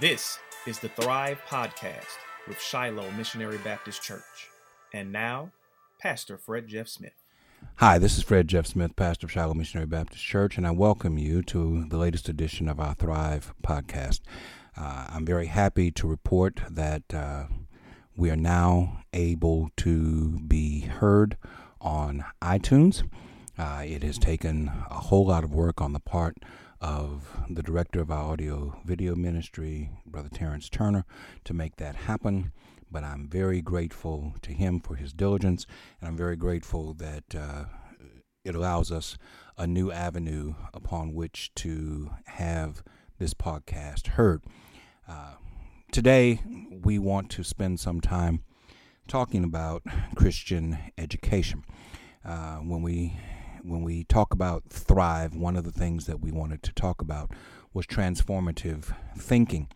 [0.00, 4.48] This is the Thrive Podcast with Shiloh Missionary Baptist Church.
[4.94, 5.50] And now,
[5.98, 7.14] Pastor Fred Jeff Smith.
[7.76, 11.18] Hi, this is Fred Jeff Smith, pastor of Shiloh Missionary Baptist Church, and I welcome
[11.18, 14.20] you to the latest edition of our Thrive podcast.
[14.76, 17.46] Uh, I'm very happy to report that uh,
[18.16, 21.36] we are now able to be heard
[21.80, 23.02] on iTunes.
[23.58, 26.36] Uh, it has taken a whole lot of work on the part
[26.80, 31.04] of the director of our audio video ministry, Brother Terrence Turner,
[31.44, 32.52] to make that happen.
[32.90, 35.66] But I'm very grateful to him for his diligence,
[36.00, 37.64] and I'm very grateful that uh,
[38.44, 39.18] it allows us
[39.56, 42.82] a new avenue upon which to have
[43.18, 44.42] this podcast heard.
[45.06, 45.34] Uh,
[45.92, 48.42] today, we want to spend some time
[49.06, 49.82] talking about
[50.14, 51.64] Christian education.
[52.24, 53.16] Uh, when we
[53.68, 57.30] when we talk about thrive, one of the things that we wanted to talk about
[57.72, 59.68] was transformative thinking.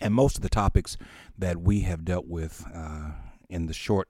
[0.00, 0.96] And most of the topics
[1.36, 3.10] that we have dealt with uh,
[3.48, 4.08] in the short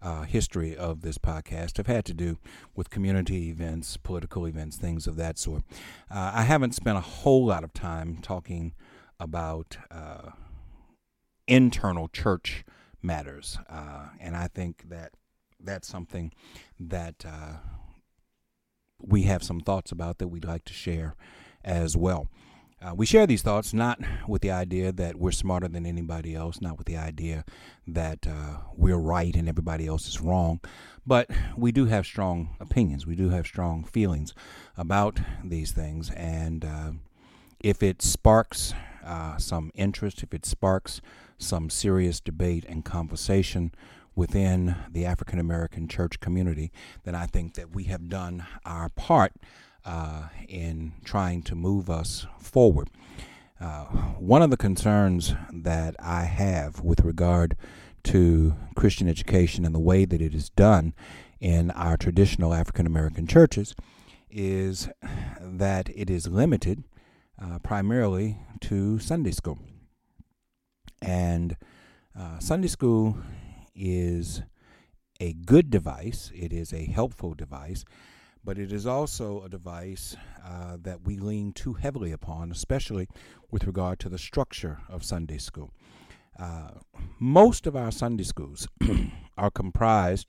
[0.00, 2.38] uh, history of this podcast have had to do
[2.74, 5.62] with community events, political events, things of that sort.
[6.10, 8.74] Uh, I haven't spent a whole lot of time talking
[9.20, 10.30] about uh,
[11.46, 12.64] internal church
[13.00, 15.12] matters, uh, and I think that
[15.60, 16.32] that's something
[16.80, 17.58] that uh,
[19.02, 21.14] we have some thoughts about that we'd like to share
[21.64, 22.28] as well.
[22.82, 26.60] Uh, we share these thoughts not with the idea that we're smarter than anybody else,
[26.60, 27.44] not with the idea
[27.86, 30.58] that uh, we're right and everybody else is wrong,
[31.06, 33.06] but we do have strong opinions.
[33.06, 34.34] We do have strong feelings
[34.76, 36.10] about these things.
[36.10, 36.92] And uh,
[37.60, 41.00] if it sparks uh, some interest, if it sparks
[41.38, 43.72] some serious debate and conversation
[44.14, 46.70] within the African American church community,
[47.04, 49.32] then I think that we have done our part
[49.84, 52.88] uh, in trying to move us forward.
[53.60, 53.84] Uh,
[54.18, 57.56] one of the concerns that I have with regard
[58.04, 60.94] to Christian education and the way that it is done
[61.40, 63.74] in our traditional African American churches
[64.30, 64.88] is
[65.40, 66.82] that it is limited
[67.40, 69.58] uh, primarily to Sunday school.
[71.00, 71.56] And
[72.18, 73.18] uh, Sunday school
[73.74, 74.42] is
[75.20, 77.84] a good device, it is a helpful device,
[78.44, 83.08] but it is also a device uh, that we lean too heavily upon, especially
[83.50, 85.72] with regard to the structure of Sunday school.
[86.38, 86.70] Uh,
[87.20, 88.66] most of our Sunday schools
[89.38, 90.28] are comprised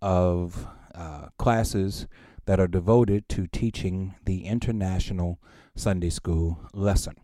[0.00, 2.06] of uh, classes
[2.46, 5.38] that are devoted to teaching the International
[5.76, 7.14] Sunday School lesson.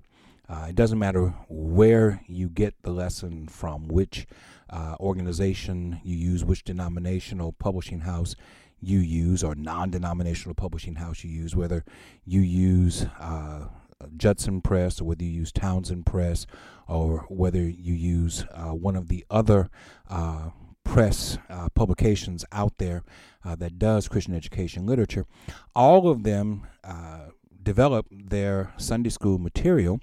[0.49, 4.27] Uh, it doesn't matter where you get the lesson from, which
[4.71, 8.37] uh, organization you use, which denominational publishing house
[8.81, 11.85] you use, or non denominational publishing house you use, whether
[12.25, 13.69] you use uh,
[14.17, 16.47] Judson Press or whether you use Townsend Press
[16.87, 19.71] or whether you use uh, one of the other
[20.09, 20.51] uh,
[20.85, 23.03] press uh, publications out there
[23.45, 25.27] uh, that does Christian education literature,
[25.75, 27.31] all of them uh,
[27.63, 30.01] develop their Sunday school material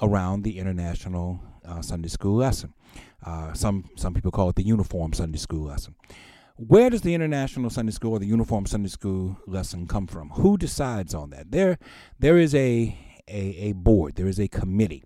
[0.00, 2.74] around the International uh, Sunday School lesson.
[3.24, 5.94] Uh, some some people call it the Uniform Sunday School lesson.
[6.56, 10.30] Where does the International Sunday School or the Uniform Sunday School lesson come from?
[10.30, 11.50] Who decides on that?
[11.50, 11.78] There
[12.18, 12.96] there is a
[13.28, 14.16] a, a board.
[14.16, 15.04] There is a committee.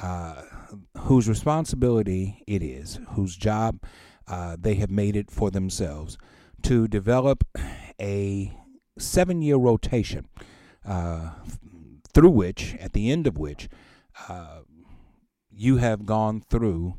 [0.00, 0.42] Uh,
[0.96, 3.82] whose responsibility it is, whose job
[4.28, 6.16] uh, they have made it for themselves
[6.62, 7.42] to develop
[8.00, 8.56] a
[8.96, 10.28] seven year rotation
[10.86, 11.30] uh,
[12.14, 13.68] through which, at the end of which,
[14.28, 14.60] uh,
[15.50, 16.96] you have gone through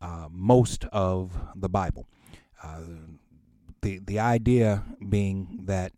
[0.00, 2.06] uh, most of the Bible.
[2.62, 2.80] Uh,
[3.82, 5.92] the the idea being that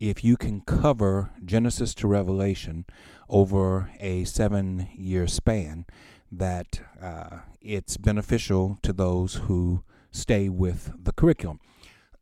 [0.00, 2.84] if you can cover Genesis to Revelation
[3.28, 5.86] over a seven year span,
[6.30, 11.60] that uh, it's beneficial to those who stay with the curriculum.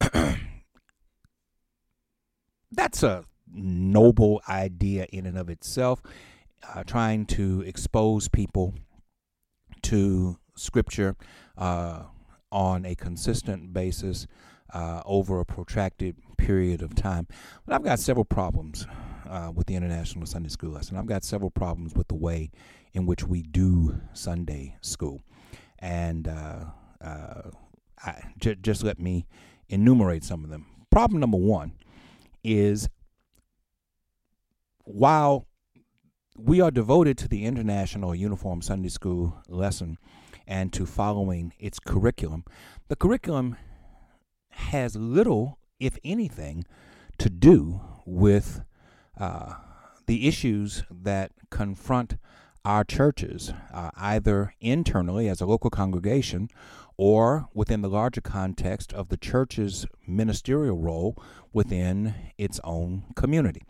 [2.72, 6.02] That's a noble idea in and of itself
[6.68, 8.74] uh, trying to expose people
[9.82, 11.16] to Scripture
[11.56, 12.04] uh,
[12.52, 14.26] on a consistent basis
[14.74, 17.26] uh, over a protracted period of time.
[17.66, 18.86] But I've got several problems
[19.28, 20.96] uh, with the International Sunday School lesson.
[20.96, 22.50] I've got several problems with the way
[22.92, 25.22] in which we do Sunday school.
[25.78, 26.64] And uh,
[27.00, 27.50] uh,
[28.04, 29.26] I, j- just let me
[29.68, 30.66] enumerate some of them.
[30.90, 31.72] Problem number one
[32.42, 32.88] is
[34.84, 35.46] while
[36.44, 39.98] we are devoted to the International Uniform Sunday School lesson
[40.46, 42.44] and to following its curriculum.
[42.88, 43.56] The curriculum
[44.50, 46.64] has little, if anything,
[47.18, 48.62] to do with
[49.18, 49.54] uh,
[50.06, 52.16] the issues that confront
[52.64, 56.48] our churches, uh, either internally as a local congregation
[57.02, 61.16] or within the larger context of the church's ministerial role
[61.50, 63.62] within its own community.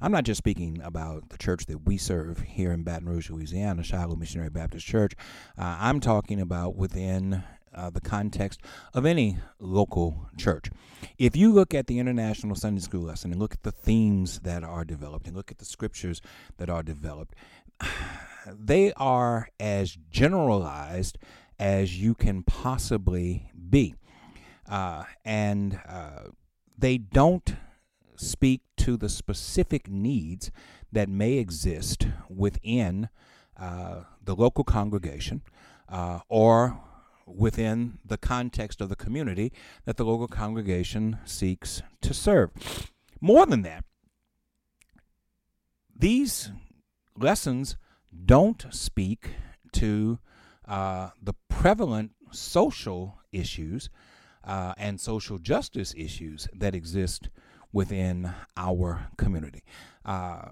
[0.00, 3.82] I'm not just speaking about the church that we serve here in Baton Rouge, Louisiana,
[3.82, 5.12] Shiloh Missionary Baptist Church.
[5.58, 7.44] Uh, I'm talking about within
[7.74, 8.62] uh, the context
[8.94, 10.70] of any local church.
[11.18, 14.64] If you look at the International Sunday School lesson and look at the themes that
[14.64, 16.22] are developed and look at the scriptures
[16.56, 17.34] that are developed,
[18.46, 21.18] they are as generalized
[21.58, 23.94] as you can possibly be.
[24.68, 26.30] Uh, and uh,
[26.76, 27.56] they don't
[28.16, 30.50] speak to the specific needs
[30.92, 33.08] that may exist within
[33.56, 35.42] uh, the local congregation
[35.88, 36.80] uh, or
[37.26, 39.52] within the context of the community
[39.84, 42.50] that the local congregation seeks to serve.
[43.20, 43.84] More than that,
[45.94, 46.50] these
[47.16, 47.76] lessons
[48.24, 49.30] don't speak
[49.72, 50.18] to
[50.68, 53.90] uh, the prevalent social issues
[54.44, 57.28] uh, and social justice issues that exist
[57.72, 59.62] within our community.
[60.04, 60.50] Uh,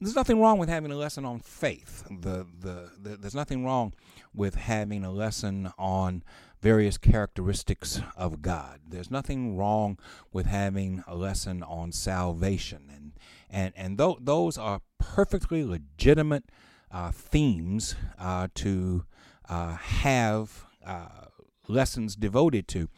[0.00, 2.04] there's nothing wrong with having a lesson on faith.
[2.10, 3.94] The, the, the, there's nothing wrong
[4.34, 6.22] with having a lesson on
[6.60, 8.80] various characteristics of God.
[8.88, 9.98] There's nothing wrong
[10.32, 13.12] with having a lesson on salvation, and
[13.50, 16.44] and and th- those are perfectly legitimate
[16.90, 19.04] uh, themes uh, to
[19.48, 21.26] uh, have uh,
[21.68, 22.88] lessons devoted to.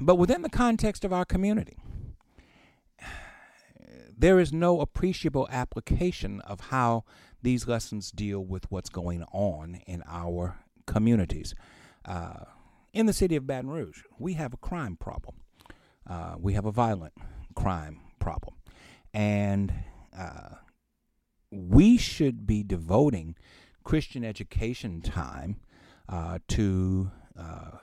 [0.00, 1.76] But within the context of our community,
[4.16, 7.04] there is no appreciable application of how
[7.42, 11.54] these lessons deal with what's going on in our communities.
[12.04, 12.44] Uh,
[12.92, 15.36] in the city of Baton Rouge, we have a crime problem.
[16.08, 17.14] Uh, we have a violent
[17.54, 18.54] crime problem.
[19.14, 19.72] And
[20.16, 20.56] uh,
[21.50, 23.36] we should be devoting
[23.84, 25.56] Christian education time
[26.08, 27.78] uh, to uh,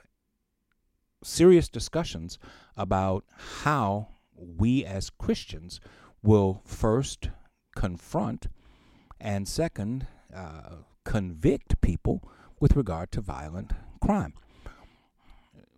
[1.22, 2.38] serious discussions
[2.76, 3.24] about
[3.62, 5.80] how we as Christians
[6.22, 7.30] will first
[7.74, 8.48] confront
[9.20, 12.22] and second uh, convict people
[12.58, 14.34] with regard to violent crime.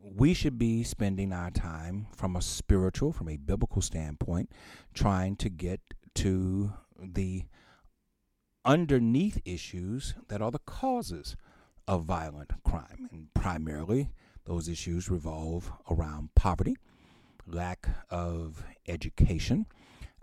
[0.02, 4.50] We should be spending our time from a spiritual, from a biblical standpoint,
[4.94, 5.80] trying to get
[6.16, 7.44] to the
[8.64, 11.36] underneath issues that are the causes
[11.86, 13.08] of violent crime.
[13.10, 14.10] And primarily,
[14.44, 16.76] those issues revolve around poverty,
[17.46, 19.66] lack of education,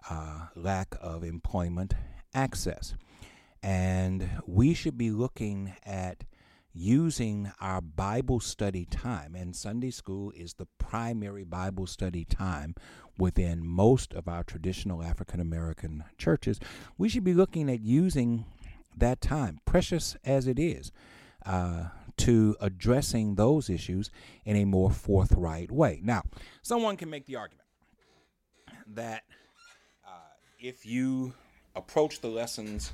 [0.10, 1.94] uh, lack of employment
[2.34, 2.96] access.
[3.62, 6.24] And we should be looking at
[6.72, 12.76] using our Bible study time, and Sunday school is the primary Bible study time
[13.20, 16.60] within most of our traditional African American churches.
[16.98, 18.46] We should be looking at using
[18.98, 20.92] that time, precious as it is,
[21.46, 21.86] uh,
[22.18, 24.10] to addressing those issues
[24.46, 26.00] in a more forthright way.
[26.04, 26.24] Now,
[26.62, 27.66] someone can make the argument
[28.88, 29.24] that
[30.06, 30.10] uh,
[30.60, 31.34] if you
[31.76, 32.92] approach the lessons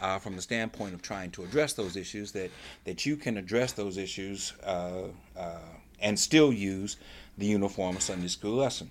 [0.00, 2.50] uh, from the standpoint of trying to address those issues, that
[2.84, 5.04] that you can address those issues uh,
[5.36, 5.58] uh,
[6.00, 6.96] and still use
[7.38, 8.90] the uniform Sunday school lesson.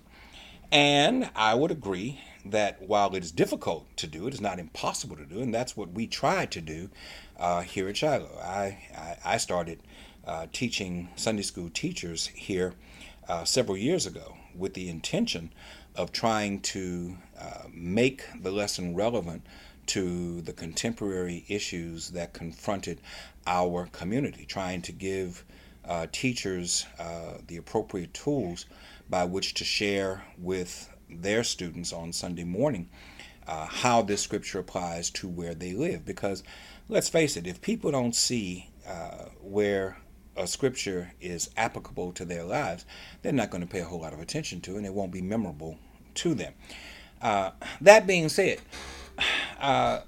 [0.72, 5.16] And I would agree that while it is difficult to do, it is not impossible
[5.16, 6.90] to do, and that's what we try to do
[7.38, 8.38] uh, here at Shiloh.
[8.42, 9.80] I, I, I started
[10.26, 12.74] uh, teaching Sunday school teachers here
[13.28, 15.52] uh, several years ago with the intention
[15.94, 19.44] of trying to uh, make the lesson relevant
[19.86, 23.00] to the contemporary issues that confronted
[23.46, 25.44] our community, trying to give
[25.88, 28.66] uh, teachers uh, the appropriate tools
[29.08, 32.88] by which to share with their students on Sunday morning
[33.46, 36.04] uh, how this scripture applies to where they live.
[36.04, 36.42] Because
[36.88, 39.98] let's face it, if people don't see uh, where
[40.36, 42.84] a scripture is applicable to their lives,
[43.22, 45.12] they're not going to pay a whole lot of attention to it and it won't
[45.12, 45.78] be memorable
[46.14, 46.52] to them.
[47.22, 48.60] Uh, that being said,
[49.60, 50.00] uh,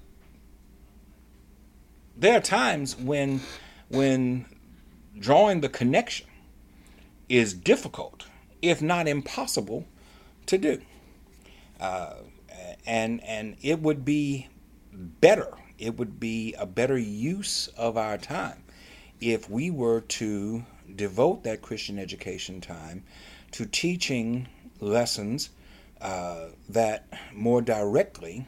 [2.16, 3.40] there are times when
[3.88, 4.44] when
[5.18, 6.26] drawing the connection
[7.28, 8.26] is difficult,
[8.62, 9.86] if not impossible,
[10.46, 10.80] to do.
[11.80, 12.14] Uh,
[12.86, 14.48] and and it would be
[14.92, 15.48] better.
[15.78, 18.64] It would be a better use of our time
[19.20, 20.64] if we were to
[20.96, 23.04] devote that Christian education time
[23.52, 24.48] to teaching
[24.80, 25.50] lessons
[26.00, 28.46] uh, that more directly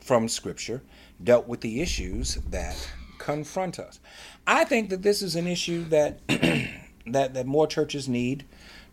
[0.00, 0.82] from Scripture
[1.22, 2.76] dealt with the issues that
[3.18, 4.00] confront us.
[4.46, 6.20] I think that this is an issue that
[7.06, 8.44] that that more churches need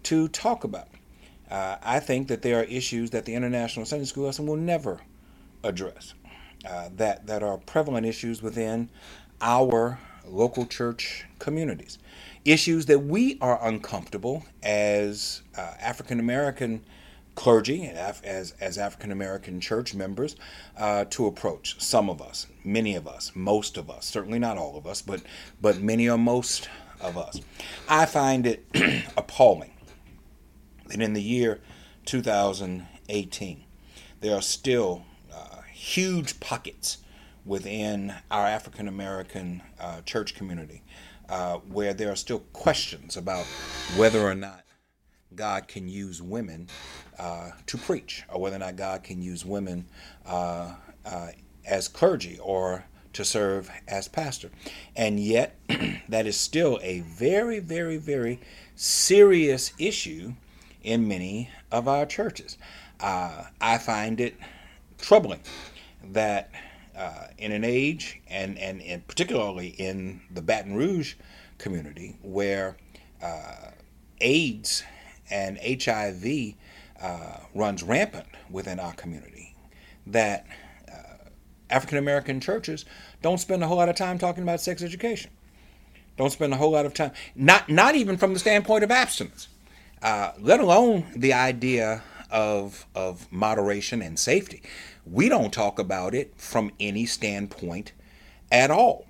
[0.06, 0.90] to talk about.
[1.52, 5.02] Uh, I think that there are issues that the International Sunday School lesson will never
[5.64, 6.14] address.
[6.68, 8.90] uh, that that are prevalent issues within
[9.42, 12.00] our local church communities,
[12.46, 16.84] issues that we are uncomfortable as uh, African American
[17.36, 20.38] clergy as as African American church members
[20.78, 21.82] uh, to approach.
[21.82, 25.24] Some of us, many of us, most of us, certainly not all of us, but
[25.62, 26.70] but many or most
[27.02, 27.42] of us.
[27.90, 28.66] I find it
[29.18, 29.73] appalling
[30.94, 31.60] that in the year
[32.06, 33.64] 2018
[34.22, 37.00] there are still uh, huge pockets
[37.46, 40.84] within our African American uh, church community
[41.30, 43.46] uh, where there are still questions about
[43.98, 44.64] whether or not
[45.36, 46.68] God can use women
[47.18, 49.86] uh, to preach, or whether or not God can use women
[50.28, 51.30] uh, uh,
[51.66, 54.52] as clergy or to serve as pastor.
[54.96, 55.58] And yet,
[56.10, 58.40] that is still a very, very, very
[58.76, 60.34] serious issue
[60.84, 62.58] in many of our churches.
[63.00, 64.36] Uh, I find it
[64.98, 65.42] troubling
[66.12, 66.50] that
[66.96, 71.16] uh, in an age, and, and, and particularly in the Baton Rouge
[71.58, 72.78] community, where
[73.22, 73.72] uh,
[74.22, 74.84] AIDS
[75.30, 76.54] and HIV
[77.02, 79.56] uh, runs rampant within our community,
[80.06, 80.46] that
[80.90, 81.30] uh,
[81.70, 82.86] African American churches
[83.22, 85.32] don't spend a whole lot of time talking about sex education.
[86.16, 89.48] Don't spend a whole lot of time, not not even from the standpoint of abstinence,
[90.04, 94.62] uh, let alone the idea of of moderation and safety.
[95.06, 97.94] We don't talk about it from any standpoint
[98.52, 99.08] at all,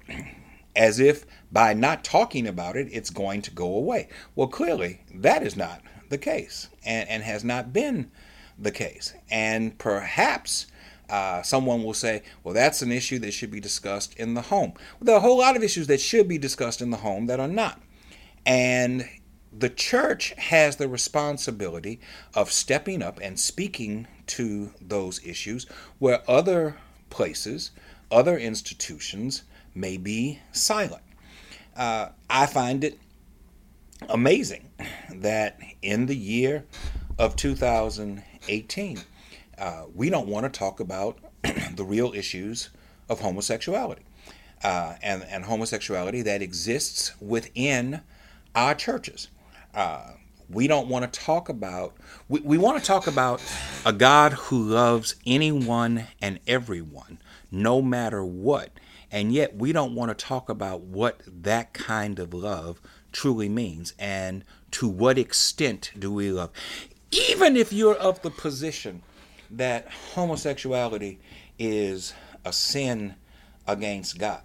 [0.76, 4.10] as if by not talking about it, it's going to go away.
[4.36, 8.10] Well, clearly that is not the case and, and has not been
[8.58, 9.14] the case.
[9.30, 10.68] And perhaps
[11.10, 14.74] uh, someone will say, well, that's an issue that should be discussed in the home.
[14.76, 17.28] Well, there are a whole lot of issues that should be discussed in the home
[17.28, 17.82] that are not.
[18.46, 19.08] And
[19.58, 22.00] the church has the responsibility
[22.34, 25.66] of stepping up and speaking to those issues
[26.00, 26.78] where other
[27.10, 27.72] places,
[28.12, 29.44] other institutions
[29.76, 31.04] may be silent.
[31.76, 33.00] Uh, I find it
[34.10, 34.70] amazing
[35.14, 36.66] that in the year
[37.18, 39.00] of 2018,
[39.58, 41.20] uh, we don't want to talk about
[41.76, 42.70] the real issues
[43.10, 44.04] of homosexuality
[44.64, 48.02] uh, and, and homosexuality that exists within
[48.56, 49.30] our churches.
[49.74, 50.12] Uh,
[50.50, 51.96] we don't want to talk about,
[52.28, 53.42] we, we want to talk about
[53.86, 57.20] a God who loves anyone and everyone,
[57.52, 58.72] no matter what.
[59.12, 63.94] And yet, we don't want to talk about what that kind of love truly means
[64.00, 66.50] and to what extent do we love.
[67.12, 69.04] Even if you're of the position
[69.52, 71.20] that homosexuality
[71.60, 72.14] is
[72.44, 73.14] a sin
[73.68, 74.42] against God,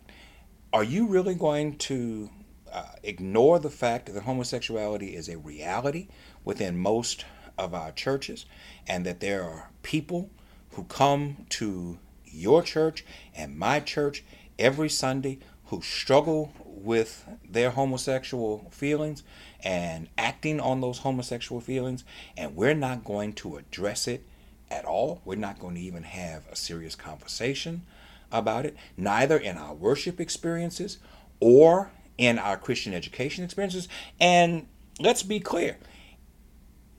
[0.70, 2.28] are you really going to
[2.72, 6.08] uh, ignore the fact that homosexuality is a reality
[6.44, 7.24] within most
[7.56, 8.46] of our churches
[8.86, 10.30] and that there are people
[10.72, 14.22] who come to your church and my church
[14.58, 19.22] every Sunday who struggle with their homosexual feelings
[19.62, 22.04] and acting on those homosexual feelings,
[22.36, 24.24] and we're not going to address it
[24.70, 25.20] at all.
[25.24, 27.82] We're not going to even have a serious conversation
[28.30, 30.98] about it, neither in our worship experiences
[31.40, 33.88] or in our Christian education experiences.
[34.20, 34.66] And
[35.00, 35.78] let's be clear,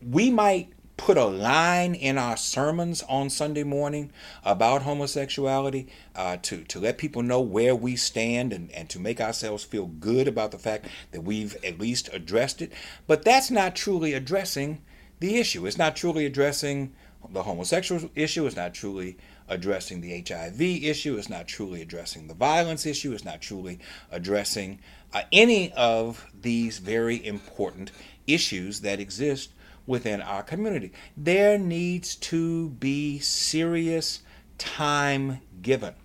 [0.01, 4.11] we might put a line in our sermons on Sunday morning
[4.43, 9.21] about homosexuality uh, to, to let people know where we stand and, and to make
[9.21, 12.73] ourselves feel good about the fact that we've at least addressed it.
[13.07, 14.81] But that's not truly addressing
[15.21, 15.65] the issue.
[15.65, 16.93] It's not truly addressing
[17.29, 18.45] the homosexual issue.
[18.45, 19.17] It's not truly
[19.49, 21.17] addressing the HIV issue.
[21.17, 23.11] It's not truly addressing the violence issue.
[23.13, 23.79] It's not truly
[24.11, 24.79] addressing
[25.13, 27.91] uh, any of these very important
[28.27, 29.51] issues that exist
[29.87, 30.91] within our community.
[31.17, 34.21] There needs to be serious
[34.57, 35.95] time given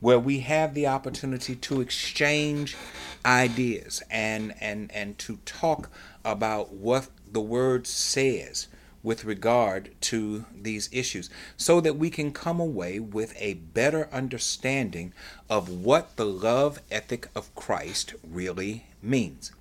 [0.00, 2.76] where we have the opportunity to exchange
[3.24, 5.90] ideas and and and to talk
[6.24, 8.66] about what the word says
[9.02, 15.12] with regard to these issues so that we can come away with a better understanding
[15.50, 19.52] of what the love ethic of Christ really means.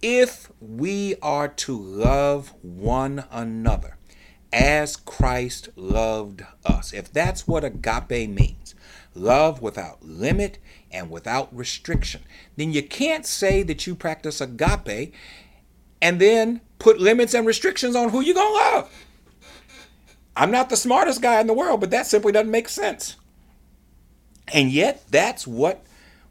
[0.00, 3.96] If we are to love one another
[4.52, 8.74] as Christ loved us, if that's what agape means,
[9.14, 10.58] love without limit
[10.92, 12.22] and without restriction,
[12.56, 15.12] then you can't say that you practice agape
[16.00, 18.90] and then put limits and restrictions on who you're going to love.
[20.36, 23.16] I'm not the smartest guy in the world, but that simply doesn't make sense.
[24.52, 25.84] And yet, that's what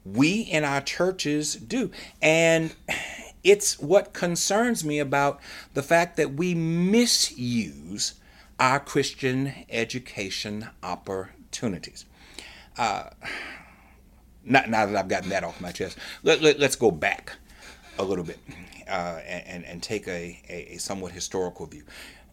[0.05, 1.91] we in our churches do.
[2.21, 2.73] And
[3.43, 5.39] it's what concerns me about
[5.73, 8.15] the fact that we misuse
[8.59, 12.05] our Christian education opportunities.
[12.77, 13.09] uh,
[14.43, 17.33] not now that I've gotten that off my chest, let, let, us go back
[17.99, 18.39] a little bit
[18.87, 21.83] uh, and, and take a, a, a, somewhat historical view.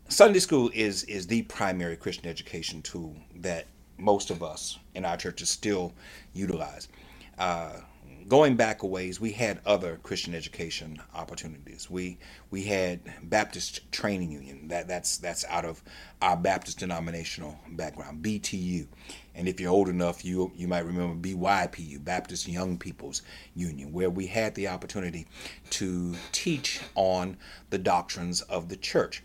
[0.08, 3.66] Sunday school is, is the primary Christian education tool that
[3.98, 5.92] most of us in our churches still
[6.32, 6.88] utilize.
[7.38, 7.72] Uh,
[8.28, 11.90] going back a ways, we had other Christian education opportunities.
[11.90, 12.18] We
[12.50, 14.68] we had Baptist Training Union.
[14.68, 15.82] That that's that's out of
[16.22, 18.22] our Baptist denominational background.
[18.22, 18.86] BTU,
[19.34, 23.22] and if you're old enough, you you might remember BYPU, Baptist Young People's
[23.54, 25.26] Union, where we had the opportunity
[25.70, 27.36] to teach on
[27.70, 29.22] the doctrines of the church.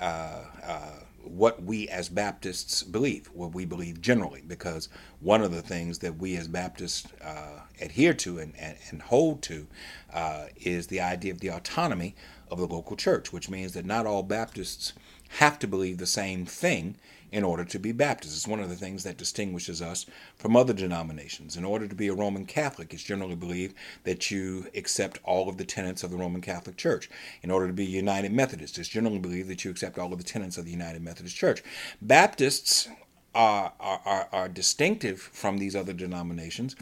[0.00, 0.90] Uh, uh,
[1.24, 4.88] what we as Baptists believe, what we believe generally, because
[5.20, 9.42] one of the things that we as Baptists uh, adhere to and, and, and hold
[9.42, 9.66] to
[10.12, 12.14] uh, is the idea of the autonomy
[12.50, 14.92] of the local church, which means that not all Baptists
[15.38, 16.96] have to believe the same thing
[17.32, 18.36] in order to be Baptist.
[18.36, 21.56] It's one of the things that distinguishes us from other denominations.
[21.56, 23.74] In order to be a Roman Catholic, it's generally believed
[24.04, 27.08] that you accept all of the tenets of the Roman Catholic Church.
[27.42, 30.24] In order to be United Methodist, it's generally believed that you accept all of the
[30.24, 31.62] tenets of the United Methodist Church.
[32.02, 32.88] Baptists
[33.34, 36.76] are, are, are, distinctive from these other denominations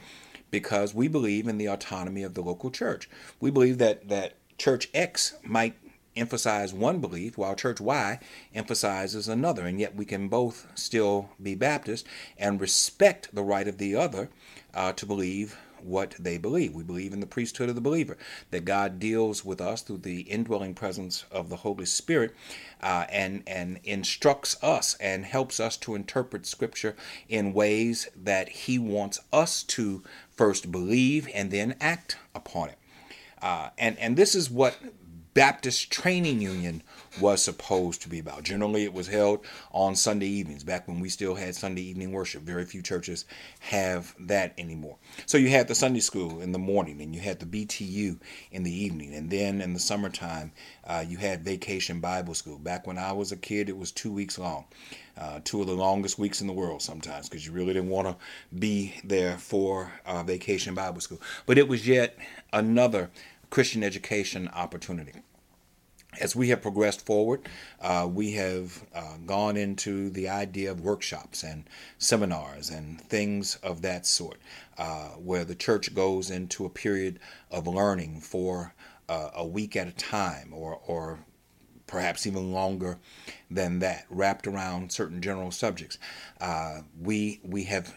[0.50, 3.08] because we believe in the autonomy of the local church.
[3.38, 5.76] We believe that, that Church X might
[6.16, 8.18] emphasize one belief while Church Y
[8.54, 9.66] emphasizes another.
[9.66, 12.06] And yet we can both still be Baptist
[12.38, 14.28] and respect the right of the other
[14.74, 16.74] uh, to believe what they believe.
[16.74, 18.16] We believe in the priesthood of the believer,
[18.50, 22.34] that God deals with us through the indwelling presence of the Holy Spirit
[22.82, 26.96] uh, and, and instructs us and helps us to interpret Scripture
[27.28, 32.78] in ways that He wants us to first believe and then act upon it.
[33.42, 34.76] Uh, and, and this is what
[35.32, 36.82] Baptist Training Union
[37.20, 38.42] was supposed to be about.
[38.42, 42.42] Generally, it was held on Sunday evenings, back when we still had Sunday evening worship.
[42.42, 43.26] Very few churches
[43.60, 44.96] have that anymore.
[45.26, 48.18] So you had the Sunday school in the morning, and you had the BTU
[48.50, 50.50] in the evening, and then in the summertime,
[50.84, 52.58] uh, you had Vacation Bible School.
[52.58, 54.64] Back when I was a kid, it was two weeks long.
[55.16, 58.08] Uh, two of the longest weeks in the world sometimes because you really didn't want
[58.08, 58.16] to
[58.58, 61.20] be there for uh, vacation Bible school.
[61.44, 62.16] But it was yet
[62.54, 63.10] another
[63.50, 65.12] Christian education opportunity.
[66.20, 67.48] As we have progressed forward,
[67.80, 71.64] uh, we have uh, gone into the idea of workshops and
[71.98, 74.38] seminars and things of that sort,
[74.78, 78.74] uh, where the church goes into a period of learning for
[79.08, 81.20] uh, a week at a time or, or
[81.86, 82.98] perhaps even longer
[83.50, 85.98] than that, wrapped around certain general subjects.
[86.40, 87.94] Uh, we, we have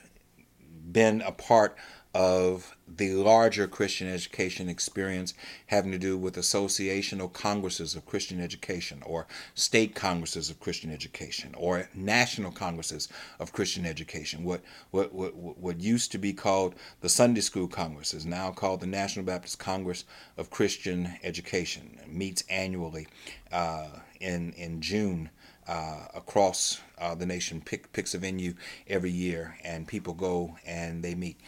[0.92, 1.78] been a part
[2.14, 5.34] of the larger Christian education experience
[5.68, 11.56] having to do with associational congresses of Christian education, or state congresses of Christian education,
[11.58, 14.44] or national congresses of Christian education.
[14.44, 18.82] What, what, what, what used to be called the Sunday School Congress is now called
[18.82, 20.06] the National Baptist Congress
[20.38, 22.00] of Christian Education.
[22.04, 23.08] It meets annually
[23.52, 23.88] uh,
[24.20, 25.32] in, in June.
[25.66, 28.54] Uh, across uh, the nation pick, picks a venue
[28.86, 31.40] every year and people go and they meet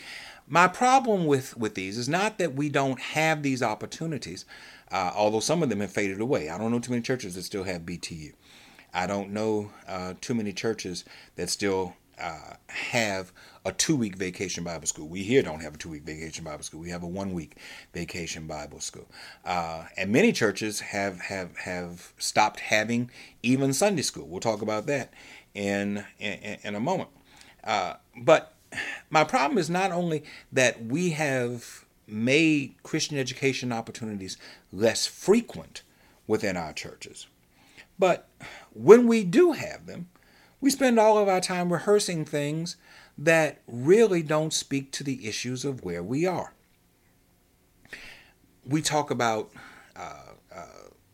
[0.47, 4.45] my problem with, with these is not that we don't have these opportunities,
[4.91, 6.49] uh, although some of them have faded away.
[6.49, 8.33] I don't know too many churches that still have BTU.
[8.93, 11.03] I don't know uh, too many churches
[11.35, 13.31] that still uh, have
[13.65, 15.07] a two week vacation Bible school.
[15.07, 16.79] We here don't have a two week vacation Bible school.
[16.79, 17.57] We have a one week
[17.93, 19.07] vacation Bible school.
[19.43, 23.09] Uh, and many churches have, have, have stopped having
[23.43, 24.27] even Sunday school.
[24.27, 25.13] We'll talk about that
[25.53, 27.09] in, in, in a moment.
[27.63, 28.53] Uh, but
[29.09, 34.37] my problem is not only that we have made Christian education opportunities
[34.71, 35.81] less frequent
[36.27, 37.27] within our churches,
[37.97, 38.27] but
[38.73, 40.09] when we do have them,
[40.65, 42.75] we spend all of our time rehearsing things
[43.15, 46.53] that really don't speak to the issues of where we are.
[48.65, 49.51] We talk about
[49.95, 50.65] uh, uh,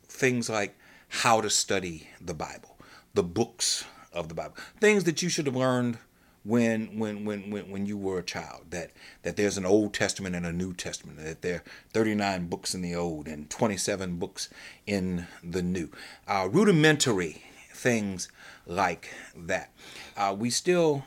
[0.07, 2.77] things like how to study the Bible,
[3.13, 3.83] the books
[4.13, 5.97] of the Bible, things that you should have learned
[6.45, 8.91] when when when when when you were a child that
[9.23, 12.81] that there's an Old Testament and a New Testament that there are 39 books in
[12.81, 14.47] the Old and 27 books
[14.87, 15.89] in the New
[16.25, 17.43] uh, rudimentary
[17.81, 18.29] things
[18.65, 19.71] like that
[20.15, 21.03] uh, we still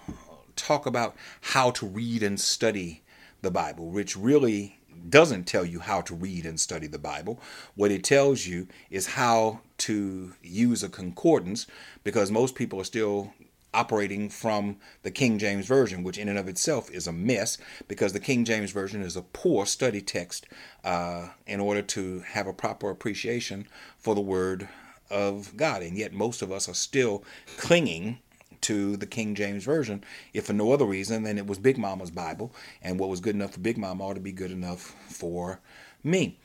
[0.57, 3.03] talk about how to read and study
[3.43, 7.41] the Bible which really doesn't tell you how to read and study the Bible.
[7.75, 11.67] What it tells you is how to use a concordance
[12.05, 13.33] because most people are still
[13.73, 17.59] operating from the King James Version, which in and of itself is a mess
[17.89, 20.47] because the King James Version is a poor study text
[20.85, 23.67] uh, in order to have a proper appreciation
[23.99, 24.69] for the Word
[25.11, 25.83] of God.
[25.83, 27.25] And yet, most of us are still
[27.57, 28.19] clinging
[28.63, 32.11] to the King James Version, if for no other reason than it was Big Mama's
[32.11, 35.61] Bible, and what was good enough for Big Mama ought to be good enough for
[36.03, 36.39] me.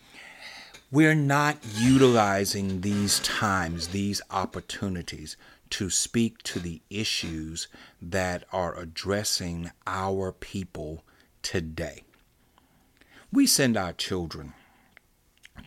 [0.91, 5.37] We're not utilizing these times, these opportunities
[5.69, 7.67] to speak to the issues
[8.01, 11.03] that are addressing our people
[11.41, 12.03] today.
[13.31, 14.53] We send our children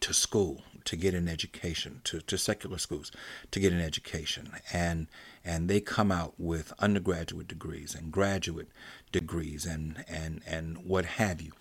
[0.01, 3.11] to school to get an education, to, to secular schools
[3.51, 5.09] to get an education, and
[5.45, 8.69] and they come out with undergraduate degrees and graduate
[9.11, 11.53] degrees and and and what have you,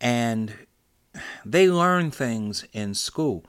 [0.00, 0.54] and
[1.44, 3.44] they learn things in school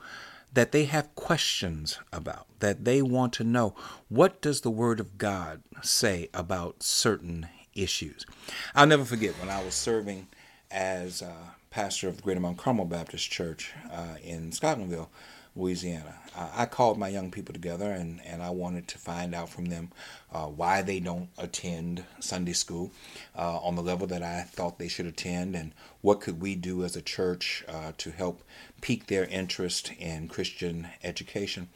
[0.53, 3.75] that they have questions about, that they want to know
[4.07, 8.25] what does the Word of God say about certain issues.
[8.73, 10.27] I'll never forget when I was serving
[10.71, 11.31] as uh,
[11.69, 15.08] pastor of the Greater Mount Carmel Baptist Church uh, in Scotlandville,
[15.56, 16.15] Louisiana.
[16.36, 19.91] I called my young people together and, and I wanted to find out from them
[20.32, 22.91] uh, why they don't attend Sunday school
[23.36, 26.84] uh, on the level that I thought they should attend and what could we do
[26.84, 28.43] as a church uh, to help
[28.82, 31.69] pique their interest in Christian education.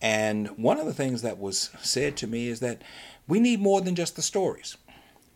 [0.00, 2.82] And one of the things that was said to me is that
[3.26, 4.76] we need more than just the stories.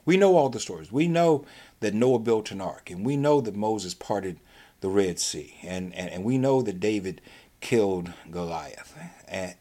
[0.05, 0.93] We know all the stories.
[0.93, 1.45] We know
[1.81, 4.39] that Noah built an ark, and we know that Moses parted
[4.81, 7.21] the Red Sea, and, and, and we know that David
[7.61, 8.97] killed Goliath.
[9.27, 9.55] And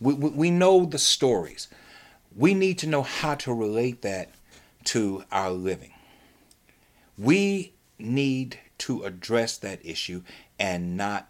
[0.00, 1.68] we, we, we know the stories.
[2.36, 4.30] We need to know how to relate that
[4.84, 5.92] to our living.
[7.18, 10.22] We need to address that issue
[10.58, 11.28] and not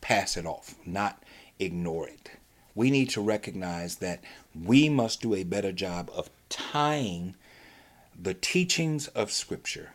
[0.00, 1.22] pass it off, not
[1.58, 2.30] ignore it.
[2.74, 4.22] We need to recognize that
[4.54, 7.34] we must do a better job of tying
[8.20, 9.92] the teachings of Scripture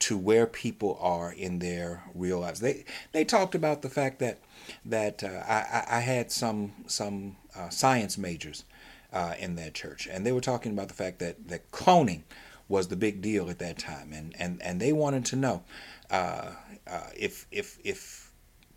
[0.00, 2.60] to where people are in their real lives.
[2.60, 4.38] They they talked about the fact that
[4.84, 8.64] that uh, I, I had some some uh, science majors
[9.12, 12.22] uh, in that church, and they were talking about the fact that that cloning
[12.68, 15.62] was the big deal at that time, and and and they wanted to know
[16.10, 16.50] uh,
[16.90, 18.32] uh, if if if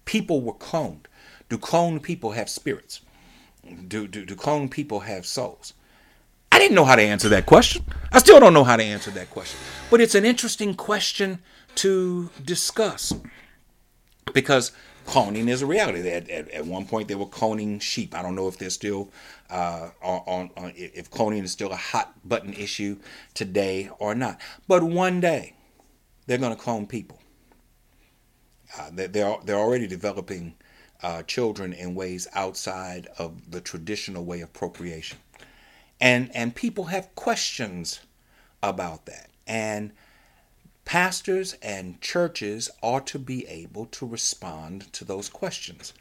[0.05, 1.05] people were cloned,
[1.49, 3.01] do cloned people have spirits?
[3.87, 5.73] Do do do cloned people have souls?
[6.55, 7.83] I didn't know how to answer that question.
[8.13, 9.59] I still don't know how to answer that question.
[9.91, 11.39] But it's an interesting question
[11.75, 13.13] to discuss
[14.31, 14.71] because
[15.05, 16.07] cloning is a reality.
[16.07, 18.15] At, at, at one point, they were cloning sheep.
[18.15, 19.11] I don't know if they're still
[19.49, 22.99] uh, on, on, if cloning is still a hot button issue
[23.33, 24.39] today or not.
[24.65, 25.55] But one day,
[26.25, 27.19] they're going to clone people.
[28.79, 30.55] Uh, they're they're already developing
[31.03, 35.17] uh, children in ways outside of the traditional way of procreation
[35.99, 37.99] and and people have questions
[38.61, 39.29] about that.
[39.47, 39.91] And
[40.83, 45.93] pastors and churches ought to be able to respond to those questions.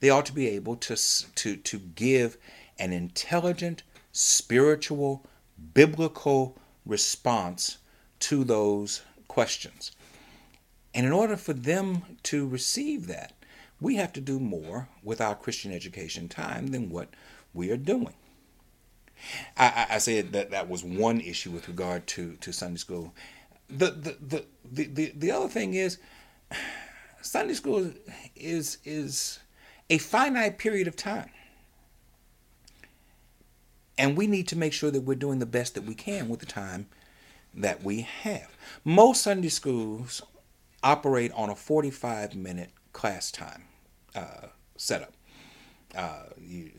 [0.00, 2.36] They ought to be able to to to give
[2.78, 5.24] an intelligent spiritual
[5.74, 7.78] biblical response
[8.20, 9.92] to those questions.
[10.94, 13.32] And in order for them to receive that
[13.80, 17.08] we have to do more with our christian education time than what
[17.52, 18.14] we are doing
[19.56, 23.14] I, I said that that was one issue with regard to, to Sunday school.
[23.68, 25.98] The, the, the, the, the, the other thing is
[27.22, 27.92] Sunday school
[28.36, 29.38] is, is
[29.88, 31.30] a finite period of time.
[33.98, 36.40] And we need to make sure that we're doing the best that we can with
[36.40, 36.88] the time
[37.54, 38.56] that we have.
[38.84, 40.22] Most Sunday schools
[40.82, 43.64] operate on a 45 minute class time
[44.14, 45.12] uh, setup.
[45.94, 46.72] Uh, you,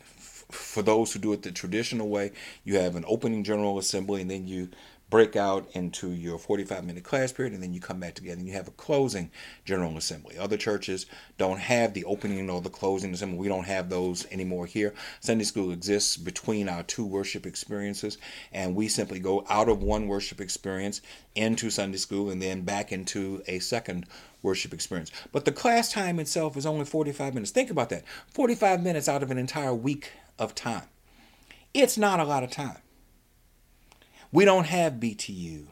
[0.54, 2.32] for those who do it the traditional way,
[2.64, 4.70] you have an opening general assembly and then you
[5.14, 8.48] break out into your 45 minute class period and then you come back together and
[8.48, 9.30] you have a closing
[9.64, 10.40] general assembly.
[10.40, 11.06] Other churches
[11.38, 13.38] don't have the opening or the closing assembly.
[13.38, 14.96] We don't have those anymore here.
[15.20, 18.18] Sunday school exists between our two worship experiences
[18.52, 21.00] and we simply go out of one worship experience
[21.36, 24.08] into Sunday school and then back into a second
[24.42, 25.12] worship experience.
[25.32, 27.52] But the class time itself is only 45 minutes.
[27.52, 28.04] Think about that.
[28.32, 30.88] 45 minutes out of an entire week of time.
[31.74, 32.78] It's not a lot of time.
[34.32, 35.66] We don't have BTU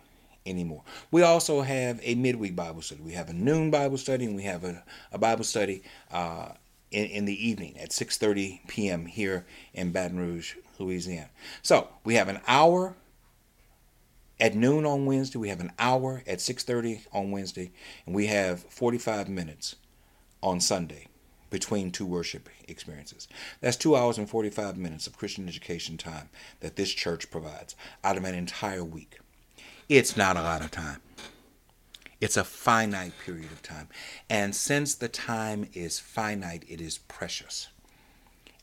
[0.46, 0.84] anymore.
[1.12, 3.02] We also have a midweek Bible study.
[3.02, 6.50] We have a noon Bible study, and we have a, a Bible study uh,
[6.92, 9.06] in, in the evening at 6:30 p.m.
[9.06, 11.30] here in Baton Rouge, Louisiana.
[11.62, 12.96] So we have an hour
[14.40, 15.40] at noon on Wednesday.
[15.40, 17.72] We have an hour at 6:30 on Wednesday,
[18.06, 19.76] and we have 45 minutes
[20.42, 21.08] on Sunday
[21.52, 23.28] between two worship experiences.
[23.60, 26.30] That's two hours and 45 minutes of Christian education time
[26.62, 29.20] that this church provides out of an entire week.
[29.88, 31.02] It's not a lot of time.
[32.20, 33.90] It's a finite period of time.
[34.30, 37.68] And since the time is finite, it is precious.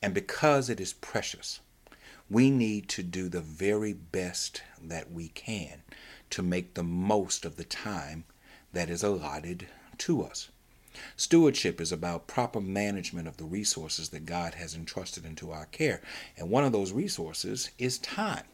[0.02, 1.60] And because it is precious,
[2.30, 5.82] we need to do the very best that we can
[6.30, 8.24] to make the most of the time
[8.72, 9.66] that is allotted
[9.98, 10.50] to us.
[11.16, 16.00] Stewardship is about proper management of the resources that God has entrusted into our care.
[16.36, 18.44] And one of those resources is time.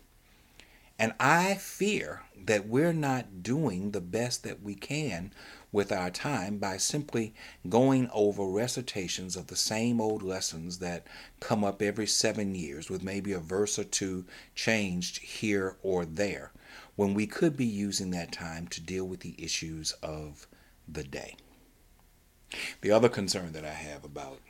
[0.99, 5.33] And I fear that we're not doing the best that we can
[5.73, 7.35] with our time by simply
[7.69, 11.05] going over recitations of the same old lessons that
[11.41, 16.53] come up every seven years, with maybe a verse or two changed here or there,
[16.95, 20.47] when we could be using that time to deal with the issues of
[20.87, 21.35] the day.
[22.81, 24.41] The other concern that I have about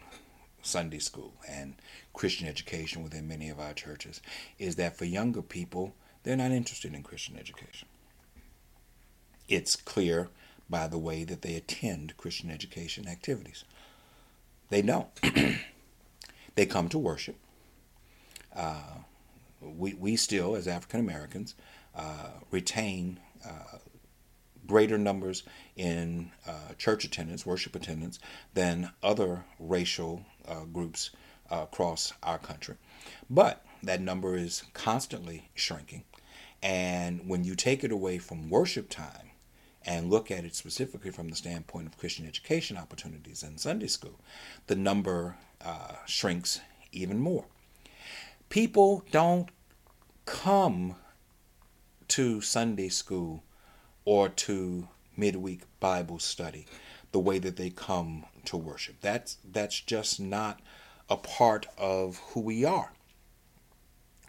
[0.62, 1.75] Sunday school and
[2.12, 4.21] Christian education within many of our churches
[4.59, 7.88] is that for younger people, they're not interested in Christian education.
[9.49, 10.31] It's clear
[10.71, 13.64] by the way that they attend Christian education activities.
[14.71, 15.09] They don't.
[16.55, 17.37] they come to worship.
[18.55, 18.99] Uh,
[19.61, 21.55] we, we still, as African Americans,
[21.95, 23.79] uh, retain uh,
[24.66, 25.42] greater numbers
[25.77, 28.18] in uh, church attendance, worship attendance,
[28.55, 31.11] than other racial uh, groups
[31.50, 32.77] uh, across our country.
[33.29, 36.05] But that number is constantly shrinking.
[36.62, 39.31] And when you take it away from worship time
[39.85, 44.18] and look at it specifically from the standpoint of Christian education opportunities in Sunday school,
[44.66, 46.61] the number uh, shrinks
[46.92, 47.44] even more.
[48.48, 49.50] People don't
[50.24, 50.96] come
[52.09, 53.42] to Sunday school
[54.05, 56.67] or to midweek Bible study
[57.12, 58.97] the way that they come to worship.
[59.01, 60.61] That's that's just not
[61.09, 62.93] a part of who we are.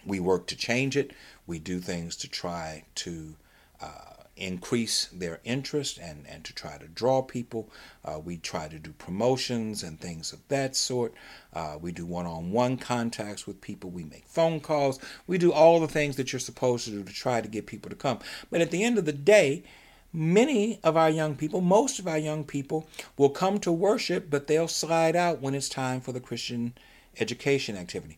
[0.06, 1.12] We work to change it.
[1.48, 3.36] We do things to try to
[3.82, 7.70] uh, increase their interest and, and to try to draw people.
[8.04, 11.14] Uh, we try to do promotions and things of that sort.
[11.54, 13.90] Uh, we do one on one contacts with people.
[13.90, 15.00] We make phone calls.
[15.26, 17.90] We do all the things that you're supposed to do to try to get people
[17.90, 18.20] to come.
[18.52, 19.64] But at the end of the day,
[20.12, 24.48] many of our young people, most of our young people, will come to worship, but
[24.48, 26.74] they'll slide out when it's time for the Christian
[27.20, 28.18] education activity.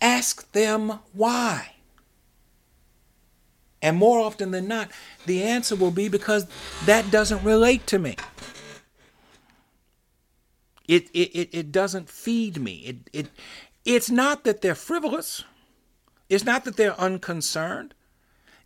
[0.00, 1.74] Ask them why.
[3.82, 4.90] And more often than not,
[5.26, 6.46] the answer will be because
[6.86, 8.16] that doesn't relate to me.
[10.86, 12.76] It, it, it, it doesn't feed me.
[12.86, 13.26] It, it,
[13.84, 15.44] it's not that they're frivolous.
[16.28, 17.94] It's not that they're unconcerned.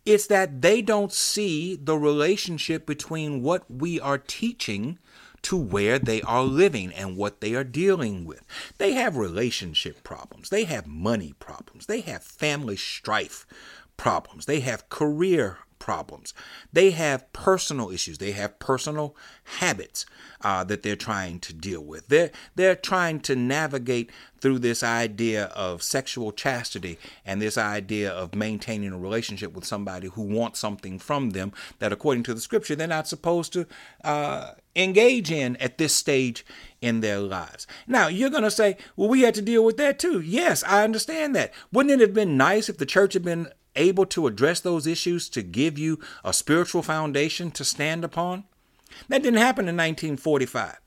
[0.05, 4.99] It's that they don't see the relationship between what we are teaching
[5.43, 8.43] to where they are living and what they are dealing with.
[8.77, 10.49] They have relationship problems.
[10.49, 11.85] They have money problems.
[11.85, 13.45] They have family strife
[13.97, 14.45] problems.
[14.45, 16.33] They have career problems.
[16.73, 18.17] They have personal issues.
[18.17, 19.15] They have personal
[19.59, 20.05] habits
[20.41, 22.07] uh, that they're trying to deal with.
[22.07, 28.35] They're, they're trying to navigate through this idea of sexual chastity and this idea of
[28.35, 32.75] maintaining a relationship with somebody who wants something from them that, according to the scripture,
[32.75, 33.65] they're not supposed to
[34.03, 36.45] uh, engage in at this stage
[36.81, 37.65] in their lives.
[37.87, 40.21] Now, you're going to say, well, we had to deal with that too.
[40.21, 41.53] Yes, I understand that.
[41.71, 43.47] Wouldn't it have been nice if the church had been
[43.77, 48.43] able to address those issues to give you a spiritual foundation to stand upon?
[49.07, 50.79] That didn't happen in 1945.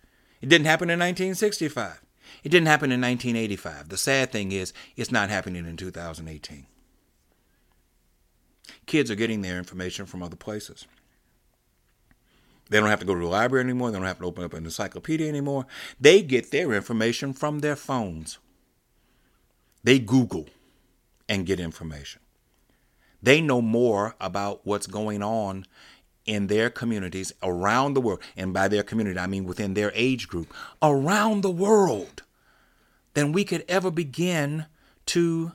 [0.42, 2.02] It didn't happen in 1965.
[2.42, 3.88] It didn't happen in 1985.
[3.88, 6.66] The sad thing is, it's not happening in 2018.
[8.86, 10.86] Kids are getting their information from other places.
[12.70, 13.90] They don't have to go to the library anymore.
[13.90, 15.66] They don't have to open up an encyclopedia anymore.
[16.00, 18.38] They get their information from their phones.
[19.82, 20.46] They Google
[21.28, 22.20] and get information.
[23.22, 25.66] They know more about what's going on
[26.26, 28.20] in their communities around the world.
[28.36, 32.22] And by their community, I mean within their age group, around the world,
[33.14, 34.66] than we could ever begin
[35.06, 35.52] to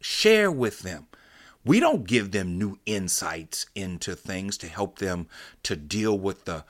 [0.00, 1.06] share with them.
[1.64, 5.26] We don't give them new insights into things to help them
[5.64, 6.64] to deal with the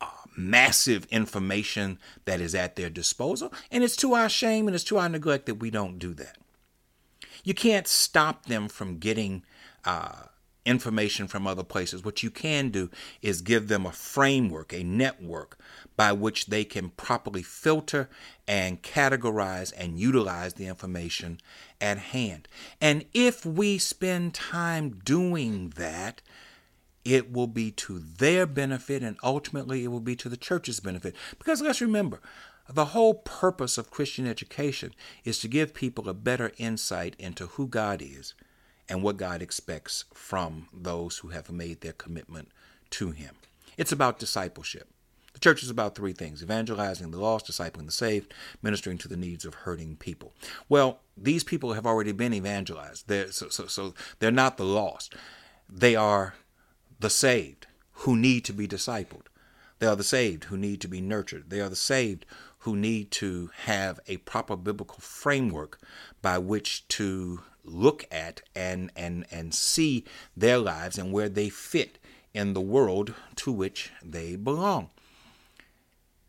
[0.00, 3.52] uh, massive information that is at their disposal.
[3.72, 6.36] And it's to our shame and it's to our neglect that we don't do that.
[7.44, 9.44] You can't stop them from getting
[9.84, 10.24] uh,
[10.66, 12.04] information from other places.
[12.04, 12.90] What you can do
[13.22, 15.58] is give them a framework, a network
[15.96, 18.08] by which they can properly filter
[18.46, 21.40] and categorize and utilize the information
[21.80, 22.48] at hand.
[22.80, 26.22] And if we spend time doing that,
[27.04, 31.16] it will be to their benefit and ultimately it will be to the church's benefit.
[31.38, 32.20] Because let's remember,
[32.74, 37.66] the whole purpose of Christian education is to give people a better insight into who
[37.66, 38.34] God is
[38.88, 42.48] and what God expects from those who have made their commitment
[42.90, 43.36] to Him.
[43.76, 44.88] It's about discipleship.
[45.32, 49.16] The church is about three things evangelizing the lost, discipling the saved, ministering to the
[49.16, 50.32] needs of hurting people.
[50.68, 53.08] Well, these people have already been evangelized.
[53.08, 55.14] They're, so, so, so they're not the lost,
[55.68, 56.34] they are
[56.98, 59.26] the saved who need to be discipled.
[59.78, 61.48] They are the saved who need to be nurtured.
[61.48, 62.26] They are the saved
[62.60, 65.78] who need to have a proper biblical framework
[66.20, 70.04] by which to look at and and and see
[70.36, 71.98] their lives and where they fit
[72.32, 74.90] in the world to which they belong.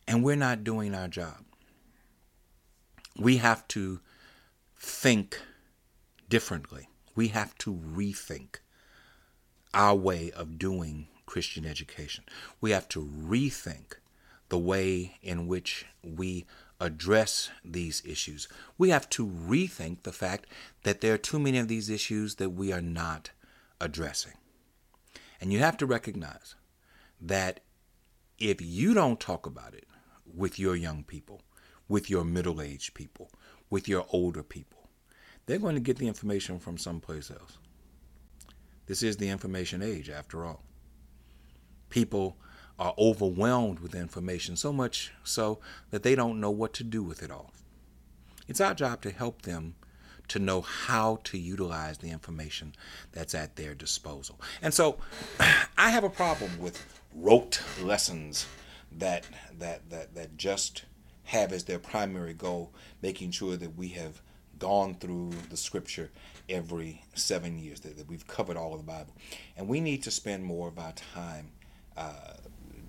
[0.07, 1.45] And we're not doing our job.
[3.17, 3.99] We have to
[4.77, 5.39] think
[6.29, 6.87] differently.
[7.15, 8.57] We have to rethink
[9.73, 12.23] our way of doing Christian education.
[12.59, 13.95] We have to rethink
[14.51, 16.45] the way in which we
[16.81, 18.49] address these issues.
[18.77, 20.45] We have to rethink the fact
[20.83, 23.29] that there are too many of these issues that we are not
[23.79, 24.33] addressing.
[25.39, 26.55] And you have to recognize
[27.21, 27.61] that
[28.39, 29.87] if you don't talk about it
[30.25, 31.43] with your young people,
[31.87, 33.31] with your middle aged people,
[33.69, 34.89] with your older people,
[35.45, 37.57] they're going to get the information from someplace else.
[38.87, 40.61] This is the information age, after all.
[41.89, 42.35] People
[42.81, 45.59] are overwhelmed with information, so much so
[45.91, 47.53] that they don't know what to do with it all.
[48.47, 49.75] It's our job to help them
[50.29, 52.73] to know how to utilize the information
[53.11, 54.41] that's at their disposal.
[54.63, 54.97] And so
[55.77, 58.47] I have a problem with rote lessons
[58.91, 59.27] that
[59.59, 60.85] that that that just
[61.25, 64.23] have as their primary goal making sure that we have
[64.57, 66.09] gone through the scripture
[66.49, 69.13] every seven years, that, that we've covered all of the Bible.
[69.55, 71.51] And we need to spend more of our time
[71.95, 72.33] uh,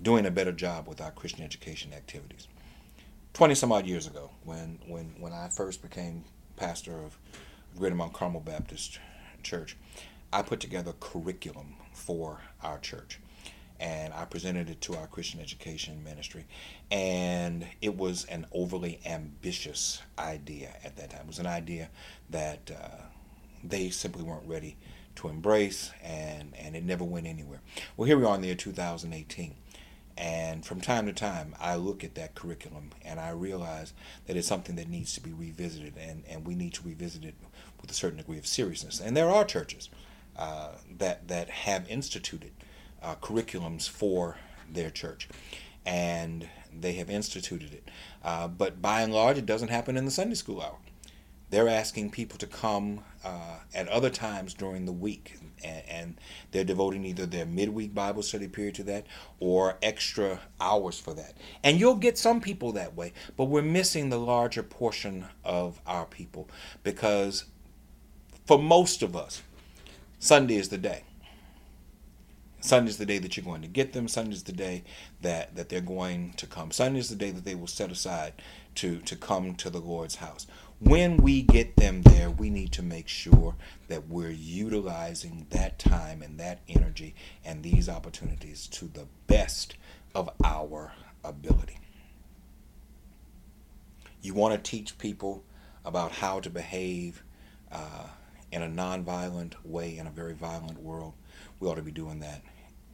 [0.03, 2.49] doing a better job with our Christian education activities.
[3.35, 6.25] 20 some odd years ago, when, when, when I first became
[6.57, 7.17] pastor of
[7.79, 8.99] Greater Mount Carmel Baptist
[9.43, 9.77] Church,
[10.33, 13.21] I put together a curriculum for our church.
[13.81, 16.45] And I presented it to our Christian education ministry.
[16.91, 21.23] And it was an overly ambitious idea at that time.
[21.23, 21.89] It was an idea
[22.31, 23.03] that uh,
[23.65, 24.77] they simply weren't ready
[25.17, 27.61] to embrace, and, and it never went anywhere.
[27.97, 29.55] Well, here we are in the year 2018.
[30.17, 33.93] And from time to time, I look at that curriculum and I realize
[34.27, 37.35] that it's something that needs to be revisited, and, and we need to revisit it
[37.81, 39.01] with a certain degree of seriousness.
[39.01, 39.89] And there are churches
[40.37, 42.53] uh, that, that have instituted
[43.03, 44.37] uh, curriculums for
[44.71, 45.29] their church,
[45.85, 47.91] and they have instituted it.
[48.23, 50.79] Uh, but by and large, it doesn't happen in the Sunday school hour.
[51.51, 56.21] They're asking people to come uh, at other times during the week, and, and,
[56.51, 59.07] they're devoting either their midweek Bible study period to that
[59.41, 61.35] or extra hours for that.
[61.65, 66.05] And you'll get some people that way, but we're missing the larger portion of our
[66.05, 66.49] people
[66.83, 67.47] because
[68.47, 69.43] for most of us,
[70.19, 71.05] Sunday is the day.
[72.61, 74.07] Sunday is the day that you're going to get them.
[74.07, 74.85] Sunday is the day
[75.21, 76.71] that, that they're going to come.
[76.71, 78.35] Sunday is the day that they will set aside
[78.77, 80.47] to, to come to the Lord's house
[80.85, 83.55] when we get them there, we need to make sure
[83.89, 87.15] that we're utilizing that time and that energy
[87.45, 89.77] and these opportunities to the best
[90.15, 90.93] of our
[91.23, 91.79] ability.
[94.23, 95.45] You want to teach people
[95.85, 97.23] about how to behave
[97.71, 98.07] uh,
[98.51, 101.13] in a nonviolent way in a very violent world.
[101.61, 102.43] We ought to be doing that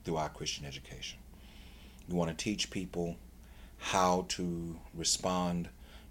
[0.05, 1.18] through our Christian education.
[2.07, 3.16] You want to teach people
[3.79, 5.68] how to respond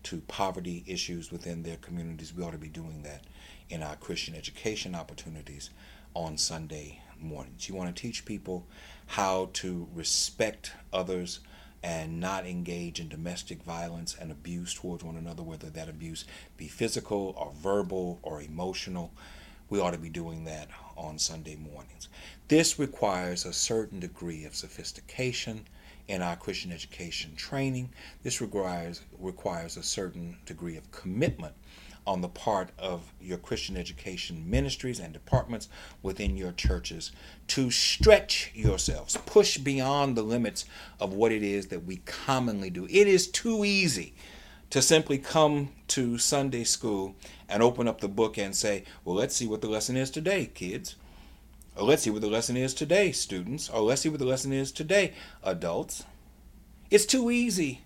[0.07, 2.33] to poverty issues within their communities.
[2.33, 3.25] We ought to be doing that
[3.69, 5.69] in our Christian education opportunities
[6.13, 7.67] on Sunday mornings.
[7.67, 8.65] You want to teach people
[9.05, 11.41] how to respect others
[11.83, 16.23] and not engage in domestic violence and abuse towards one another, whether that abuse
[16.55, 19.11] be physical or verbal or emotional.
[19.69, 22.07] We ought to be doing that on Sunday mornings.
[22.47, 25.65] This requires a certain degree of sophistication
[26.07, 27.89] in our Christian education training.
[28.23, 31.53] This requires, requires a certain degree of commitment
[32.07, 35.67] on the part of your Christian education ministries and departments
[36.01, 37.11] within your churches
[37.47, 40.63] to stretch yourselves, push beyond the limits
[41.01, 42.85] of what it is that we commonly do.
[42.85, 44.13] It is too easy
[44.69, 47.15] to simply come to Sunday school
[47.49, 50.45] and open up the book and say, Well, let's see what the lesson is today,
[50.45, 50.95] kids.
[51.77, 53.69] Or let's see what the lesson is today, students.
[53.69, 55.13] Or let's see what the lesson is today,
[55.43, 56.03] adults.
[56.89, 57.81] It's too easy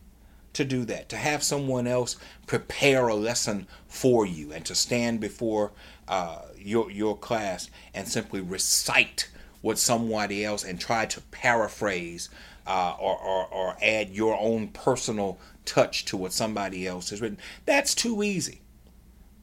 [0.54, 5.20] to do that, to have someone else prepare a lesson for you and to stand
[5.20, 5.72] before
[6.08, 9.30] uh, your, your class and simply recite
[9.62, 12.30] what somebody else and try to paraphrase
[12.68, 17.38] uh, or, or, or add your own personal touch to what somebody else has written.
[17.66, 18.62] That's too easy.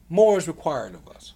[0.09, 1.33] More is required of us.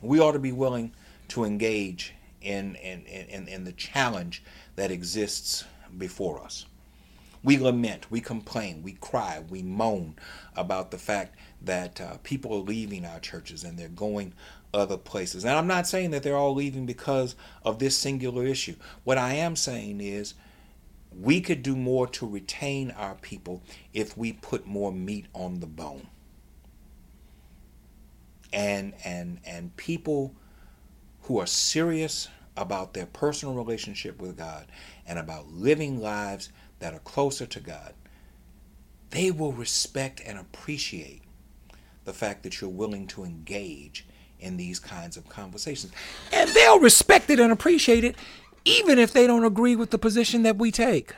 [0.00, 0.92] We ought to be willing
[1.28, 4.42] to engage in, in, in, in the challenge
[4.76, 5.64] that exists
[5.96, 6.66] before us.
[7.42, 10.16] We lament, we complain, we cry, we moan
[10.56, 14.34] about the fact that uh, people are leaving our churches and they're going
[14.74, 15.44] other places.
[15.44, 18.74] And I'm not saying that they're all leaving because of this singular issue.
[19.04, 20.34] What I am saying is
[21.18, 23.62] we could do more to retain our people
[23.92, 26.08] if we put more meat on the bone.
[28.52, 30.34] And and and people
[31.28, 34.66] who are serious about their personal relationship with God
[35.06, 36.48] and about living lives
[36.78, 37.92] that are closer to God,
[39.10, 41.20] they will respect and appreciate
[42.06, 44.06] the fact that you're willing to engage
[44.40, 45.92] in these kinds of conversations.
[46.32, 48.16] And they'll respect it and appreciate it
[48.64, 51.14] even if they don't agree with the position that we take.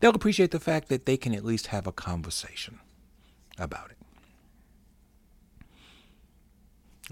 [0.00, 2.78] They'll appreciate the fact that they can at least have a conversation
[3.58, 4.01] about it.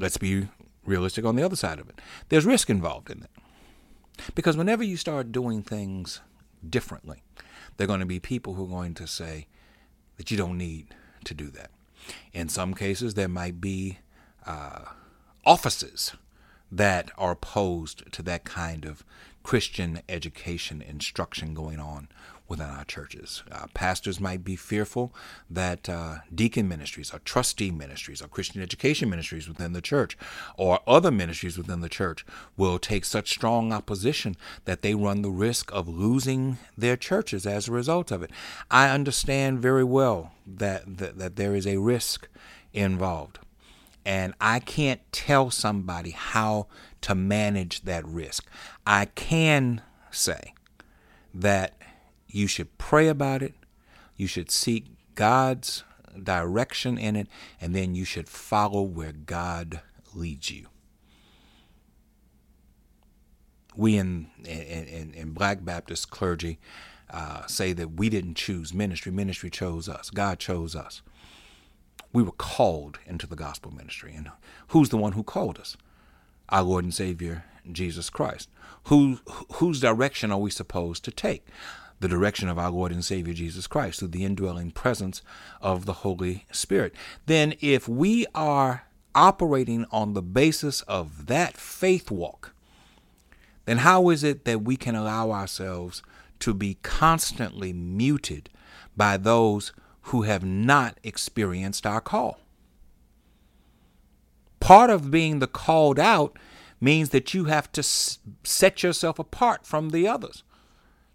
[0.01, 0.49] Let's be
[0.87, 2.01] realistic on the other side of it.
[2.31, 3.31] There's risk involved in it.
[4.35, 6.21] Because whenever you start doing things
[6.69, 7.23] differently,
[7.77, 9.47] there are going to be people who are going to say
[10.17, 10.87] that you don't need
[11.25, 11.71] to do that.
[12.33, 13.99] In some cases, there might be
[14.47, 14.87] uh,
[15.45, 16.15] offices
[16.73, 19.05] that are opposed to that kind of
[19.43, 22.09] Christian education instruction going on
[22.51, 23.43] within our churches.
[23.51, 25.15] Uh, pastors might be fearful
[25.49, 30.19] that uh, deacon ministries or trustee ministries or Christian education ministries within the church
[30.57, 32.27] or other ministries within the church
[32.57, 37.69] will take such strong opposition that they run the risk of losing their churches as
[37.69, 38.31] a result of it.
[38.71, 42.29] I understand very well that, that, that there is a risk
[42.73, 43.39] involved.
[44.05, 46.67] And I can't tell somebody how
[47.03, 48.47] to manage that risk.
[48.87, 50.55] I can say
[51.33, 51.75] that
[52.33, 53.55] you should pray about it.
[54.17, 55.85] You should seek God's
[56.23, 57.29] direction in it,
[57.61, 59.81] and then you should follow where God
[60.15, 60.67] leads you.
[63.77, 66.59] We in in, in Black Baptist clergy
[67.09, 70.11] uh, say that we didn't choose ministry; ministry chose us.
[70.11, 71.03] God chose us.
[72.13, 74.31] We were called into the gospel ministry, and
[74.69, 75.77] who's the one who called us?
[76.49, 78.49] Our Lord and Savior Jesus Christ.
[78.85, 79.19] Who
[79.55, 81.47] whose direction are we supposed to take?
[82.01, 85.23] The direction of our Lord and Savior Jesus Christ through the indwelling presence
[85.61, 86.95] of the Holy Spirit.
[87.27, 92.55] Then, if we are operating on the basis of that faith walk,
[93.67, 96.03] then how is it that we can allow ourselves
[96.41, 98.49] to be constantly muted
[98.97, 99.73] by those
[100.05, 102.41] who have not experienced our call?
[104.59, 106.39] Part of being the called out
[106.81, 110.43] means that you have to set yourself apart from the others.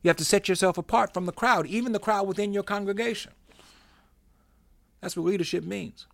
[0.06, 3.32] You have to set yourself apart from the crowd, even the crowd within your congregation.
[5.02, 6.06] That's what leadership means.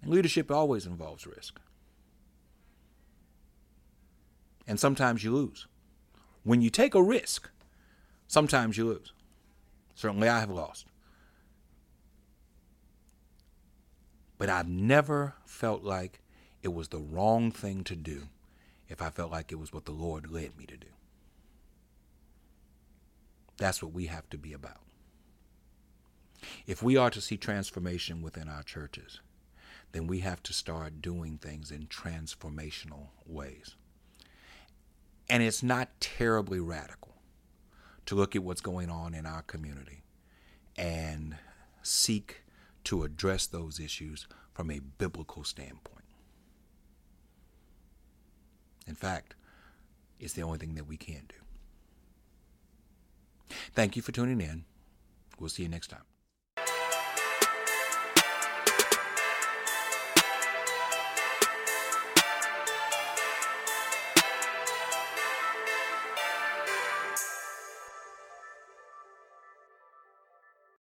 [0.00, 1.58] And leadership always involves risk.
[4.68, 5.66] And sometimes you lose.
[6.44, 7.50] When you take a risk,
[8.28, 9.12] sometimes you lose.
[9.96, 10.86] Certainly I have lost.
[14.38, 16.20] But I've never felt like
[16.62, 18.28] it was the wrong thing to do
[18.88, 20.86] if I felt like it was what the Lord led me to do.
[23.60, 24.80] That's what we have to be about.
[26.66, 29.20] If we are to see transformation within our churches,
[29.92, 33.76] then we have to start doing things in transformational ways.
[35.28, 37.16] And it's not terribly radical
[38.06, 40.04] to look at what's going on in our community
[40.76, 41.36] and
[41.82, 42.40] seek
[42.84, 46.06] to address those issues from a biblical standpoint.
[48.86, 49.34] In fact,
[50.18, 51.39] it's the only thing that we can do.
[53.74, 54.64] Thank you for tuning in.
[55.38, 56.09] We'll see you next time.